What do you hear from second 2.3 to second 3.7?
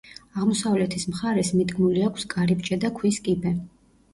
კარიბჭე და ქვის კიბე.